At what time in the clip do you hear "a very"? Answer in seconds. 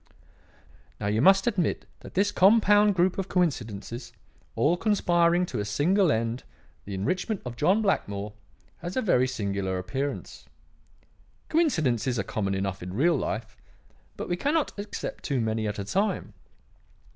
8.97-9.27